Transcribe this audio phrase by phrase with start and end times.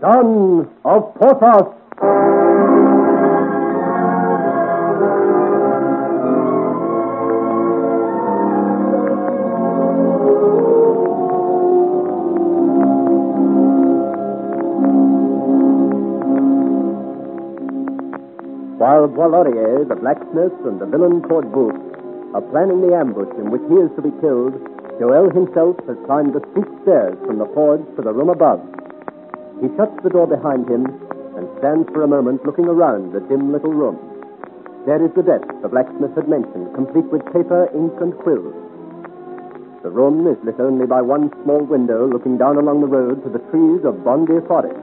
[0.00, 1.74] Sons of Porthos.
[18.78, 21.74] While Boiselaurier, the blacksmith, and the villain Cordebouf
[22.34, 24.54] are planning the ambush in which he is to be killed,
[25.00, 28.77] Joel himself has climbed the steep stairs from the forge to the room above.
[29.60, 30.86] He shuts the door behind him
[31.36, 33.98] and stands for a moment looking around the dim little room.
[34.86, 38.54] There is the desk the blacksmith had mentioned, complete with paper, ink, and quills.
[39.82, 43.30] The room is lit only by one small window looking down along the road to
[43.30, 44.78] the trees of Bondy Forest,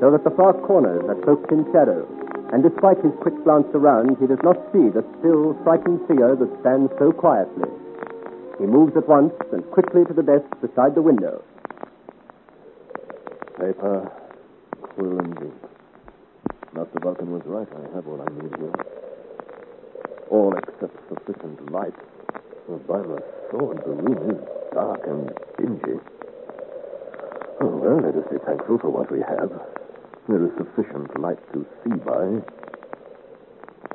[0.00, 2.06] so that the far corners are cloaked in shadow
[2.54, 6.60] and despite his quick glance around, he does not see the still, frightened figure that
[6.60, 7.68] stands so quietly.
[8.58, 11.42] He moves at once and quickly to the desk beside the window.
[13.58, 14.10] Paper,
[14.82, 15.54] quill, and ink.
[16.72, 17.68] Master Vulcan was right.
[17.70, 18.74] I have what I need here.
[20.28, 21.94] All except sufficient light.
[22.68, 26.00] Oh, by my sword, the room is dark and dingy.
[27.60, 29.52] Oh, well, let us be thankful for what we have.
[30.28, 32.42] There is sufficient light to see by.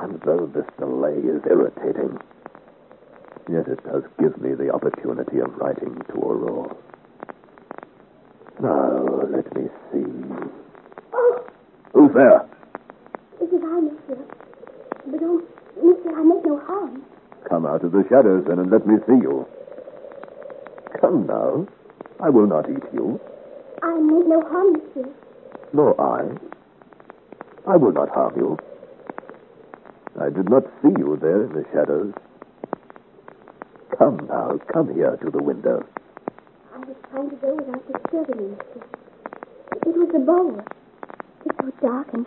[0.00, 2.18] And though this delay is irritating,
[3.50, 6.74] yet it does give me the opportunity of writing to Aurore.
[8.62, 10.04] Now, let me see.
[11.12, 11.44] Oh,
[11.94, 12.46] Who's there?
[13.40, 14.24] it is I, monsieur.
[15.06, 15.42] But oh,
[15.82, 17.02] monsieur, I make no harm.
[17.48, 19.46] Come out of the shadows then and let me see you.
[21.00, 21.66] Come now.
[22.20, 23.20] I will not eat you,
[23.82, 25.10] I make no harm, monsieur.
[25.72, 26.30] nor I.
[27.66, 28.56] I will not harm you.
[30.20, 32.14] I did not see you there in the shadows.
[33.98, 35.84] Come now, come here to the window.
[36.82, 38.58] I was trying to go without disturbing you.
[39.86, 40.60] It was a bowl.
[41.46, 42.26] It's so dark and,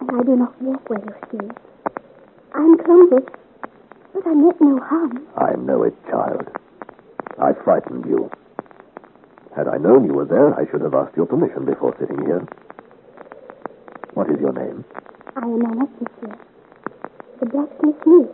[0.00, 1.48] and I do not walk where you see.
[2.54, 3.24] I'm clumsy,
[4.12, 5.26] but I meant no harm.
[5.38, 6.46] I know it, child.
[7.38, 8.30] I frightened you.
[9.56, 12.46] Had I known you were there, I should have asked your permission before sitting here.
[14.12, 14.84] What is your name?
[15.36, 16.36] I am Annette, monsieur.
[17.40, 18.28] The blacksmith's niece.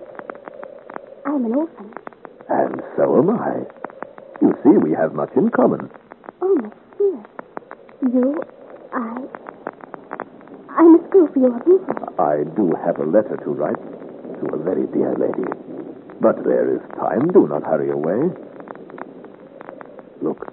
[1.24, 1.94] I am an orphan.
[2.48, 3.64] And so am I.
[4.40, 5.90] You see, we have much in common.
[6.40, 7.24] Oh, monsieur.
[8.12, 8.42] You,
[8.92, 9.18] I...
[10.70, 11.98] I must go for your business.
[12.18, 15.44] I do have a letter to write to a very dear lady.
[16.20, 17.28] But there is time.
[17.32, 18.30] Do not hurry away.
[20.22, 20.52] Look,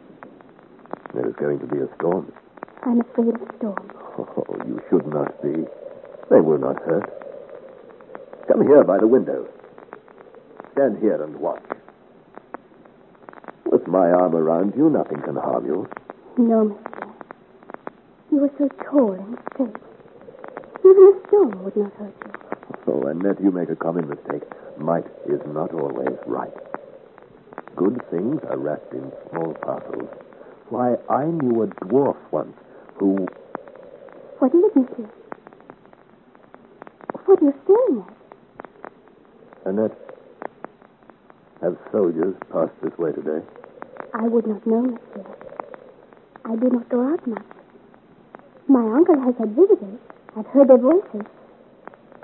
[1.13, 2.31] there is going to be a storm.
[2.83, 3.91] I'm afraid of storms.
[4.17, 5.65] Oh, you should not be.
[6.31, 7.05] They will not hurt.
[8.47, 9.47] Come here by the window.
[10.73, 11.76] Stand here and watch.
[13.71, 15.87] With my arm around you, nothing can harm you.
[16.37, 17.13] No, monsieur.
[18.31, 19.75] You are so tall and straight.
[20.85, 22.31] Even a stone would not hurt you.
[22.87, 24.43] Oh, Annette, you make a common mistake.
[24.77, 26.53] Might is not always right.
[27.75, 30.09] Good things are wrapped in small parcels.
[30.69, 32.55] Why, I knew a dwarf once
[32.95, 33.27] who.
[34.39, 35.09] What is it, monsieur?
[37.25, 39.67] What are you staring at?
[39.67, 40.06] Annette,
[41.61, 43.45] have soldiers passed this way today?
[44.13, 45.25] I would not know, monsieur.
[46.45, 47.43] I do not go out much.
[48.67, 49.99] My uncle has had visitors.
[50.35, 51.25] I've heard their voices.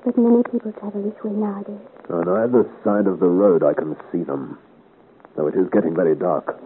[0.04, 1.80] But many people travel this way nowadays.
[2.10, 4.58] On either side of the road, I can see them.
[5.36, 6.60] Though it is getting very dark.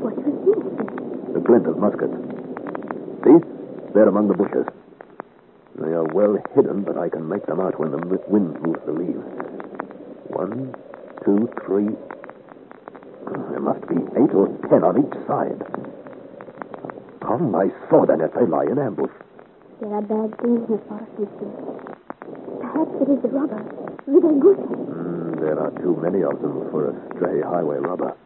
[0.00, 1.32] What do you see, monsieur?
[1.34, 2.14] The glint of muskets.
[3.24, 3.38] See?
[3.92, 4.66] There among the bushes.
[5.94, 8.90] They are well hidden, but I can make them out when the wind moves the
[8.90, 9.22] leaves.
[10.26, 10.74] One,
[11.24, 11.86] two, three.
[13.54, 15.62] There must be eight or ten on each side.
[17.22, 19.14] Upon my sword, Annette, they lie in ambush.
[19.78, 21.54] There are bad things in the forest, monsieur.
[22.58, 23.62] Perhaps it is the robber,
[24.10, 28.16] Vidal Mm, there are too many of them for a stray highway robber.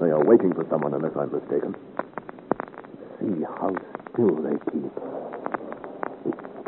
[0.00, 1.76] They are waiting for someone, unless I'm mistaken.
[3.22, 3.70] See how
[4.10, 4.90] still they keep.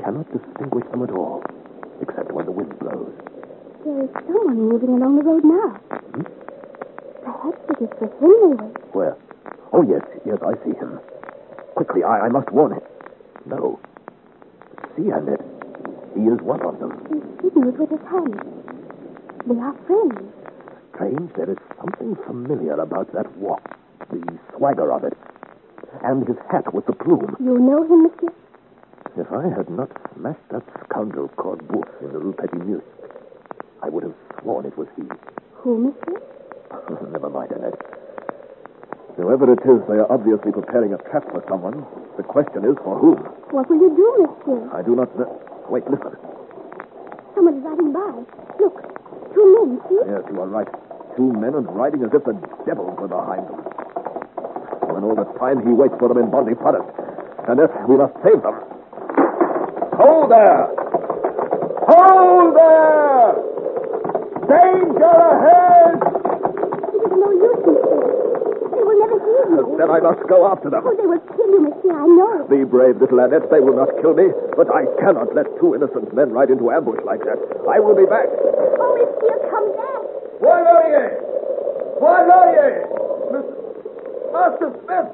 [0.07, 1.43] Cannot distinguish them at all,
[2.01, 3.11] except when the wind blows.
[3.85, 5.71] There is someone moving along the road now.
[6.15, 6.23] Hmm?
[7.27, 8.81] Perhaps it is for him they.
[8.95, 9.17] Where?
[9.73, 11.01] Oh, yes, yes, I see him.
[11.75, 12.83] Quickly, I, I must warn him.
[13.47, 13.81] No.
[14.95, 15.43] See, Annette.
[16.15, 16.95] He is one of them.
[17.11, 18.39] He signals with his hand.
[19.45, 20.23] They are friends.
[20.95, 23.77] Strange, there is something familiar about that walk,
[24.11, 24.23] the
[24.55, 25.19] swagger of it,
[26.05, 27.35] and his hat with the plume.
[27.41, 28.31] You know him, monsieur?
[29.17, 32.85] If I had not smashed that scoundrel Cordebouf in the Rue Petit Meuse,
[33.83, 35.05] I would have sworn it was he.
[35.65, 36.21] Who, monsieur?
[37.13, 37.81] Never mind, Annette.
[39.17, 41.81] Whoever it is, they are obviously preparing a trap for someone.
[42.19, 43.17] The question is for whom?
[43.57, 44.69] What will you do, monsieur?
[44.77, 45.33] I do not know.
[45.73, 46.13] Wait, listen.
[47.35, 48.21] Someone is riding by.
[48.61, 48.85] Look,
[49.33, 49.97] two men, see?
[50.13, 50.69] Yes, you are right.
[51.17, 52.37] Two men and riding as if the
[52.69, 53.65] devils were behind them.
[54.93, 56.85] And all the time he waits for them in Bondy Forest.
[57.49, 58.76] And if we must save them.
[59.97, 60.69] Hold there!
[61.89, 63.33] Hold there!
[64.45, 65.97] Danger ahead!
[66.93, 68.05] It is no use, monsieur.
[68.77, 69.77] They will never hear you.
[69.81, 70.85] Then I must go after them.
[70.85, 72.45] Oh, they will kill you, monsieur, I know.
[72.45, 73.49] Be brave, little Annette.
[73.51, 74.29] They will not kill me.
[74.57, 77.41] But I cannot let two innocent men ride into ambush like that.
[77.65, 78.29] I will be back.
[78.77, 80.03] Oh, monsieur, come back.
[80.45, 81.25] Bois Laurier!
[82.01, 82.85] Bois Laurier!
[84.33, 85.09] Master Smith!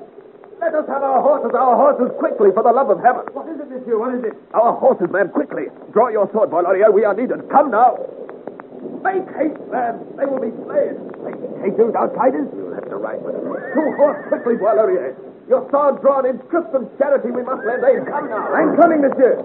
[0.63, 3.27] Let us have our horses, our horses, quickly, for the love of heaven.
[3.35, 3.99] What is it, monsieur?
[3.99, 4.39] What is it?
[4.55, 5.67] Our horses, man, quickly.
[5.91, 6.63] Draw your sword, Bois
[6.95, 7.43] We are needed.
[7.51, 7.99] Come now.
[9.03, 10.07] Make haste, man.
[10.15, 11.03] They will be slain.
[11.27, 12.47] Make haste, those outsiders.
[12.55, 13.51] You'll have to ride with them.
[13.75, 14.79] Two horse, quickly, Bois
[15.51, 18.07] Your sword drawn in Christian charity, we must lend aid.
[18.07, 18.47] Come now.
[18.55, 19.43] I'm coming, monsieur.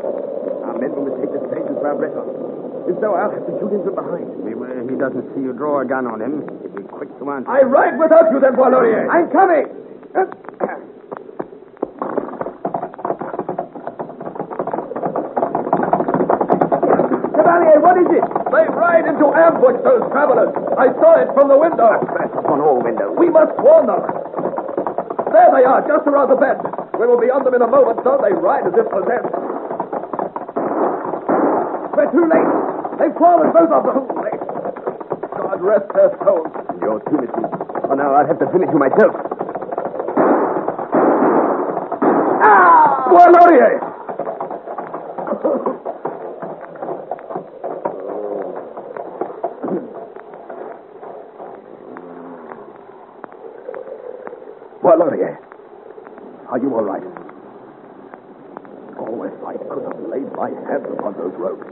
[0.70, 2.94] Our men will take the stages for our Breton.
[2.94, 4.30] If so, I'll have to shoot him from behind.
[4.46, 6.46] Beware he doesn't see you draw a gun on him.
[6.62, 7.50] He'll be quick to answer.
[7.50, 9.87] I ride without you, then, Bois I'm coming.
[19.18, 20.54] Into ambush, those travelers.
[20.78, 21.98] I saw it from the window.
[22.14, 23.18] That's on all windows.
[23.18, 24.06] We must warn them.
[25.34, 26.62] There they are, just around the bend.
[27.02, 29.34] We will be on them in a moment, so they ride as if possessed.
[31.98, 32.50] We're too late.
[33.02, 34.06] They've fallen, both of them.
[34.06, 36.54] God rest their souls.
[36.78, 37.34] You're too late.
[37.90, 39.18] Oh, now I'll have to finish you myself.
[42.46, 43.10] Ah!
[43.10, 43.87] Bois Laurier!
[54.88, 55.36] Bois Laurier,
[56.48, 57.04] are you all right?
[58.96, 61.68] Oh, if I could have laid my hands upon those ropes.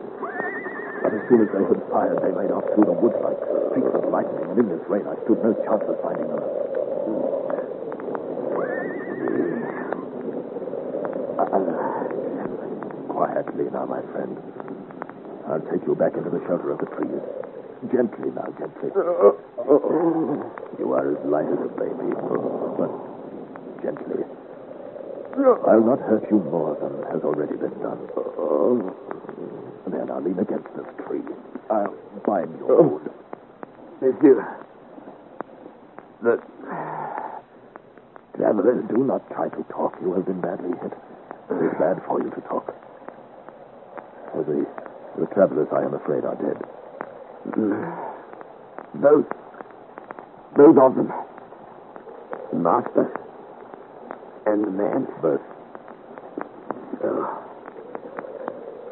[0.99, 3.39] But as soon as they had fired, they made off through the woods like
[3.71, 6.43] streaks of lightning, and in this rain I stood no chance of finding them.
[7.07, 7.23] Hmm.
[11.39, 14.35] Uh, uh, quietly now, my friend.
[15.47, 17.23] I'll take you back into the shelter of the trees.
[17.91, 18.89] Gently now, gently.
[20.77, 22.11] You are as light as a baby,
[22.77, 22.91] but
[23.81, 24.23] gently.
[25.67, 27.99] I'll not hurt you more than has already been done.
[29.87, 31.21] There, now lean against this tree.
[31.69, 31.95] I'll
[32.25, 32.83] bind your oh.
[32.83, 33.09] wound.
[34.01, 34.57] Monsieur.
[36.21, 36.41] The
[38.37, 39.95] Travelers, do not try to talk.
[40.01, 40.91] You have been badly hit.
[41.51, 42.75] It is bad for you to talk.
[44.35, 44.65] Oh, the,
[45.17, 46.59] the travelers, I am afraid, are dead.
[48.95, 49.27] Both.
[50.55, 51.13] Both of them.
[52.51, 53.11] The master
[54.47, 55.07] and the man.
[55.21, 55.41] Both.
[57.03, 57.43] Oh.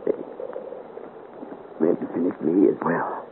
[0.06, 3.26] They meant to finish me as well.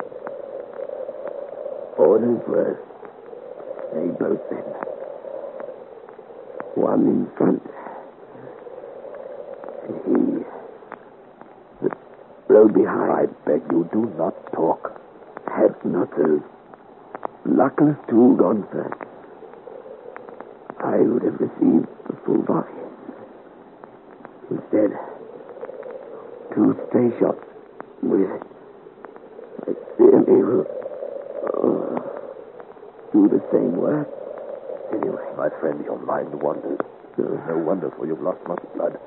[1.98, 2.80] Orders were
[3.94, 4.64] they both then.
[6.76, 7.62] One in front.
[9.88, 10.46] And he
[11.82, 11.90] the
[12.48, 13.12] rode behind.
[13.12, 15.02] I beg you, do not talk.
[15.62, 16.42] Had not those
[17.46, 18.98] luckless two gone first,
[20.80, 22.66] I would have received the full volley.
[24.50, 24.98] Instead,
[26.56, 27.46] two stray shots
[28.02, 28.42] with
[29.62, 30.66] I fear me will
[31.54, 32.10] oh,
[33.14, 34.10] do the same work.
[34.92, 36.80] Anyway, My friend, your mind wanders.
[37.20, 37.38] Uh.
[37.48, 38.98] No wonder, for you've lost much blood.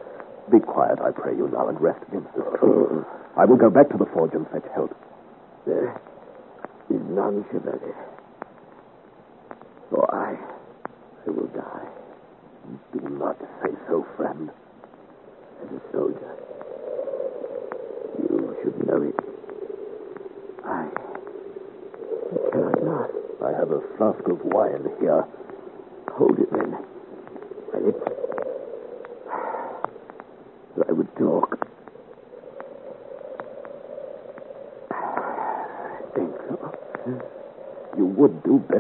[0.52, 2.56] Be quiet, I pray you now, and rest against this uh.
[2.58, 3.02] tree.
[3.36, 4.94] I will go back to the forge and fetch help.
[5.66, 6.00] there
[6.90, 7.94] is none, Chevalier.
[9.90, 10.34] For I,
[11.26, 11.88] I will die
[12.92, 14.50] Do not say so, friend.
[15.62, 16.36] as a soldier.
[18.18, 19.14] You should know it.
[20.64, 20.88] I,
[22.32, 23.10] I cannot not.
[23.44, 25.24] I have a flask of wine here.
[26.12, 26.70] Hold it then.
[27.72, 28.08] My lips.
[30.88, 31.58] I would talk.
[34.90, 36.72] I think so.
[37.96, 38.06] You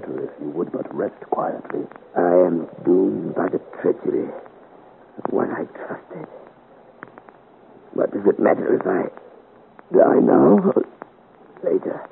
[0.08, 1.86] if you would but rest quietly.
[2.16, 6.28] I am doomed by the treachery of one I trusted.
[7.94, 9.08] What does it matter if I
[9.96, 10.84] die now or
[11.62, 12.08] later?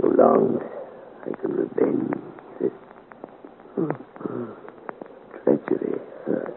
[0.00, 2.14] So long as I can revenge
[2.60, 2.72] this
[5.44, 6.52] treachery first.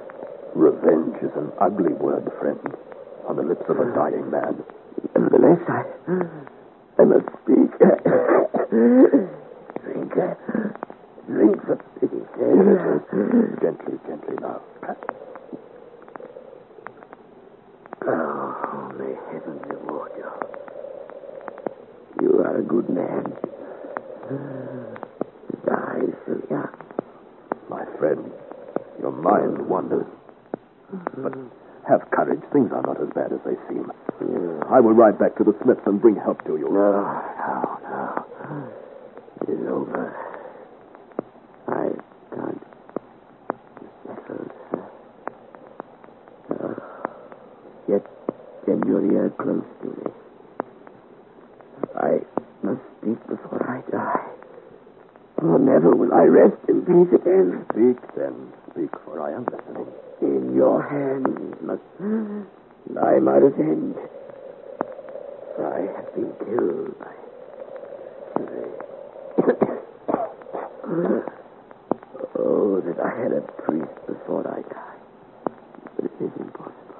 [0.56, 2.60] Revenge is an ugly word, friend,
[3.28, 4.64] on the lips of a dying man.
[5.16, 5.84] Nevertheless, I,
[7.00, 7.70] I must speak.
[9.84, 10.14] Drink.
[11.28, 13.89] drink the pity, sir.
[14.08, 14.62] Gently, now.
[18.08, 20.32] Oh, may heaven reward you.
[22.22, 23.34] You are a good man.
[25.66, 26.70] Die so young.
[27.70, 28.32] My friend,
[29.00, 30.08] your mind wanders.
[31.18, 31.34] But
[31.88, 32.42] have courage.
[32.52, 33.92] Things are not as bad as they seem.
[34.70, 36.70] I will ride back to the Smiths and bring help to you.
[36.70, 38.26] No, no.
[39.42, 40.16] It is over.
[41.68, 41.90] I
[42.36, 42.62] can't
[44.06, 44.84] settle, sir.
[46.52, 46.76] Oh,
[47.88, 48.06] yet,
[48.68, 50.12] then you're here close to me.
[51.96, 52.20] I
[52.64, 54.26] must speak before I die.
[55.42, 57.66] Oh, never will I rest in peace again.
[58.72, 58.90] Speak.
[59.06, 59.88] For I am listening.
[60.22, 61.82] In your hands must
[62.90, 63.98] lie my revenge.
[65.60, 67.12] I have been killed by
[72.40, 74.96] oh, that I had a priest before I die.
[75.96, 76.96] But it is impossible.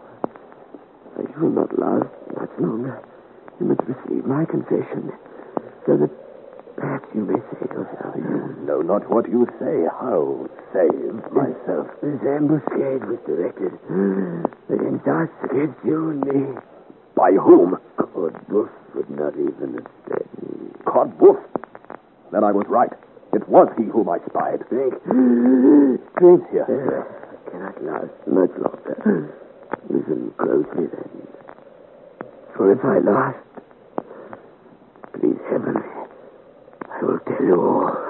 [1.18, 3.02] I shall not last much longer.
[3.60, 5.12] You must receive my confession,
[5.86, 6.10] so that
[6.76, 7.79] perhaps you may save yourself.
[8.70, 9.90] Know not what you say.
[10.00, 11.88] How save myself?
[12.04, 13.74] This ambuscade was directed
[14.70, 16.62] against us, against you and me.
[17.16, 17.80] By whom?
[17.98, 19.82] Cordebuff would not even
[20.14, 20.70] have me.
[20.86, 21.42] Cordebuff.
[22.32, 22.92] Then I was right.
[23.34, 24.62] It was he whom I spied.
[24.70, 24.94] Drink.
[26.20, 26.70] Drink here.
[26.70, 29.34] Uh, cannot last much longer.
[29.90, 31.28] Listen closely then.
[32.56, 33.40] For if I last,
[35.20, 35.76] please heaven,
[36.88, 38.09] I will tell you all.